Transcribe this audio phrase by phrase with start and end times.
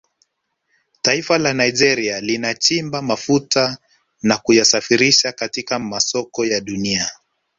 [1.01, 3.77] Taifa la Nigeria linachimba mafuta
[4.23, 7.11] na kuyasafirisha katika masoko ya Dunia